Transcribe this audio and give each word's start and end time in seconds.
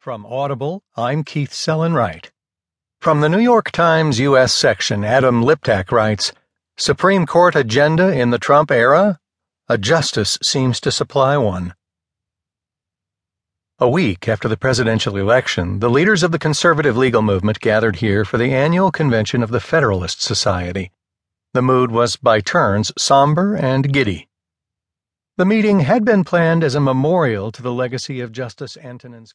From 0.00 0.24
Audible, 0.26 0.84
I'm 0.96 1.24
Keith 1.24 1.50
Sellon-Wright. 1.50 2.30
From 3.00 3.20
the 3.20 3.28
New 3.28 3.40
York 3.40 3.72
Times 3.72 4.20
U.S. 4.20 4.54
section, 4.54 5.02
Adam 5.02 5.42
Liptak 5.42 5.90
writes 5.90 6.32
Supreme 6.76 7.26
Court 7.26 7.56
agenda 7.56 8.16
in 8.16 8.30
the 8.30 8.38
Trump 8.38 8.70
era? 8.70 9.18
A 9.68 9.76
justice 9.76 10.38
seems 10.40 10.78
to 10.82 10.92
supply 10.92 11.36
one. 11.36 11.74
A 13.80 13.88
week 13.88 14.28
after 14.28 14.46
the 14.46 14.56
presidential 14.56 15.16
election, 15.16 15.80
the 15.80 15.90
leaders 15.90 16.22
of 16.22 16.30
the 16.30 16.38
conservative 16.38 16.96
legal 16.96 17.20
movement 17.20 17.58
gathered 17.58 17.96
here 17.96 18.24
for 18.24 18.38
the 18.38 18.54
annual 18.54 18.92
convention 18.92 19.42
of 19.42 19.50
the 19.50 19.60
Federalist 19.60 20.22
Society. 20.22 20.92
The 21.54 21.62
mood 21.62 21.90
was 21.90 22.14
by 22.14 22.38
turns 22.38 22.92
somber 22.96 23.56
and 23.56 23.92
giddy. 23.92 24.28
The 25.38 25.44
meeting 25.44 25.80
had 25.80 26.04
been 26.04 26.22
planned 26.22 26.62
as 26.62 26.76
a 26.76 26.80
memorial 26.80 27.50
to 27.50 27.62
the 27.62 27.72
legacy 27.72 28.20
of 28.20 28.30
Justice 28.30 28.76
Antonin 28.76 29.24